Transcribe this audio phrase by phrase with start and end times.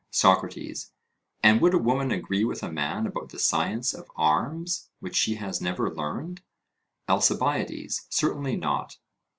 [0.09, 0.93] SOCRATES:
[1.43, 5.35] And would a woman agree with a man about the science of arms, which she
[5.35, 6.41] has never learned?
[7.07, 8.97] ALCIBIADES: Certainly not.